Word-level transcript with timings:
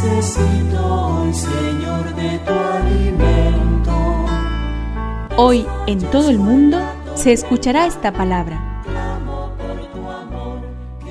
Necesito 0.00 0.94
hoy, 0.94 1.34
Señor, 1.34 2.14
de 2.14 2.38
tu 2.38 2.52
alimento. 2.52 4.26
Hoy 5.36 5.66
en 5.88 5.98
todo 6.12 6.30
el 6.30 6.38
mundo 6.38 6.78
se 7.16 7.32
escuchará 7.32 7.84
esta 7.84 8.12
palabra. 8.12 8.84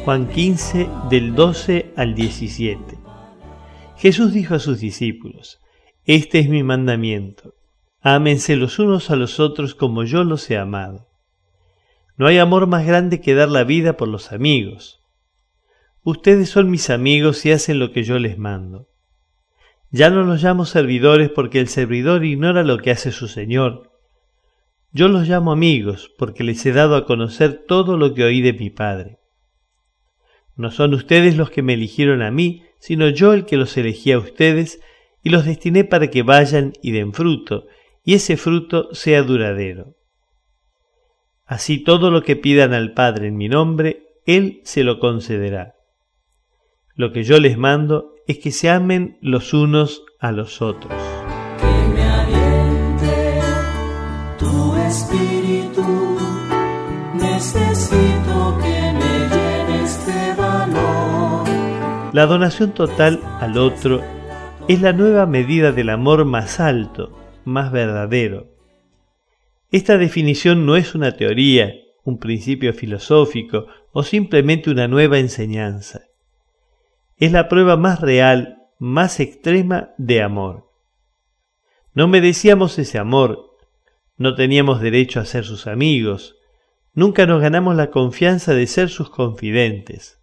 Juan 0.05 0.29
15 0.29 0.89
del 1.09 1.35
12 1.35 1.91
al 1.97 2.15
17. 2.15 2.97
Jesús 3.97 4.31
dijo 4.31 4.55
a 4.55 4.59
sus 4.59 4.79
discípulos, 4.79 5.59
Este 6.05 6.39
es 6.39 6.47
mi 6.47 6.63
mandamiento, 6.63 7.55
ámense 8.01 8.55
los 8.55 8.79
unos 8.79 9.11
a 9.11 9.17
los 9.17 9.41
otros 9.41 9.75
como 9.75 10.05
yo 10.05 10.23
los 10.23 10.49
he 10.49 10.57
amado. 10.57 11.05
No 12.15 12.27
hay 12.27 12.37
amor 12.37 12.67
más 12.67 12.85
grande 12.85 13.19
que 13.19 13.35
dar 13.35 13.49
la 13.49 13.65
vida 13.65 13.97
por 13.97 14.07
los 14.07 14.31
amigos. 14.31 15.01
Ustedes 16.09 16.49
son 16.49 16.71
mis 16.71 16.89
amigos 16.89 17.45
y 17.45 17.51
hacen 17.51 17.79
lo 17.79 17.91
que 17.91 18.03
yo 18.03 18.17
les 18.17 18.37
mando. 18.37 18.87
Ya 19.91 20.09
no 20.09 20.23
los 20.23 20.41
llamo 20.41 20.63
servidores 20.63 21.29
porque 21.29 21.59
el 21.59 21.67
servidor 21.67 22.23
ignora 22.23 22.63
lo 22.63 22.77
que 22.77 22.91
hace 22.91 23.11
su 23.11 23.27
Señor. 23.27 23.91
Yo 24.93 25.09
los 25.09 25.27
llamo 25.27 25.51
amigos 25.51 26.09
porque 26.17 26.45
les 26.45 26.65
he 26.65 26.71
dado 26.71 26.95
a 26.95 27.05
conocer 27.05 27.65
todo 27.67 27.97
lo 27.97 28.13
que 28.13 28.23
oí 28.23 28.39
de 28.39 28.53
mi 28.53 28.69
Padre. 28.69 29.17
No 30.55 30.71
son 30.71 30.93
ustedes 30.93 31.35
los 31.35 31.49
que 31.49 31.61
me 31.61 31.73
eligieron 31.73 32.21
a 32.21 32.31
mí, 32.31 32.63
sino 32.79 33.09
yo 33.09 33.33
el 33.33 33.43
que 33.43 33.57
los 33.57 33.75
elegí 33.75 34.13
a 34.13 34.19
ustedes 34.19 34.79
y 35.23 35.29
los 35.29 35.43
destiné 35.43 35.83
para 35.83 36.07
que 36.07 36.23
vayan 36.23 36.71
y 36.81 36.91
den 36.91 37.11
fruto, 37.11 37.67
y 38.05 38.13
ese 38.13 38.37
fruto 38.37 38.95
sea 38.95 39.23
duradero. 39.23 39.97
Así 41.45 41.83
todo 41.83 42.11
lo 42.11 42.23
que 42.23 42.37
pidan 42.37 42.73
al 42.73 42.93
Padre 42.93 43.27
en 43.27 43.35
mi 43.35 43.49
nombre, 43.49 44.07
Él 44.25 44.61
se 44.63 44.85
lo 44.85 44.99
concederá. 44.99 45.73
Lo 46.97 47.11
que 47.11 47.23
yo 47.23 47.39
les 47.39 47.59
mando 47.59 48.15
es 48.25 48.39
que 48.39 48.49
se 48.49 48.71
amen 48.71 49.19
los 49.21 49.53
unos 49.53 50.01
a 50.19 50.31
los 50.31 50.63
otros. 50.63 50.91
Que 51.59 51.93
me 51.93 52.01
aliente 52.01 53.39
tu 54.39 54.75
espíritu. 54.77 56.17
Necesito 57.13 58.57
que 58.63 58.93
me 58.93 59.29
llenes 59.29 60.07
de 60.07 60.41
valor. 60.41 61.47
La 62.13 62.25
donación 62.25 62.71
total 62.71 63.21
al 63.41 63.59
otro 63.59 64.01
es 64.67 64.81
la 64.81 64.91
nueva 64.91 65.27
medida 65.27 65.71
del 65.71 65.91
amor 65.91 66.25
más 66.25 66.59
alto, 66.59 67.15
más 67.45 67.71
verdadero. 67.71 68.47
Esta 69.71 69.99
definición 69.99 70.65
no 70.65 70.75
es 70.75 70.95
una 70.95 71.15
teoría, 71.15 71.75
un 72.03 72.17
principio 72.17 72.73
filosófico 72.73 73.67
o 73.91 74.01
simplemente 74.01 74.71
una 74.71 74.87
nueva 74.87 75.19
enseñanza. 75.19 76.06
Es 77.17 77.31
la 77.31 77.49
prueba 77.49 77.77
más 77.77 77.99
real, 77.99 78.57
más 78.77 79.19
extrema 79.19 79.89
de 79.97 80.21
amor. 80.21 80.65
No 81.93 82.07
merecíamos 82.07 82.77
ese 82.77 82.99
amor, 82.99 83.49
no 84.17 84.35
teníamos 84.35 84.81
derecho 84.81 85.19
a 85.19 85.25
ser 85.25 85.43
sus 85.43 85.65
amigos, 85.65 86.35
nunca 86.93 87.25
nos 87.25 87.41
ganamos 87.41 87.75
la 87.75 87.89
confianza 87.89 88.53
de 88.53 88.67
ser 88.67 88.89
sus 88.89 89.09
confidentes. 89.09 90.19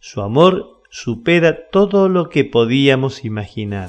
Su 0.00 0.20
amor 0.20 0.82
supera 0.90 1.70
todo 1.70 2.10
lo 2.10 2.28
que 2.28 2.44
podíamos 2.44 3.24
imaginar. 3.24 3.88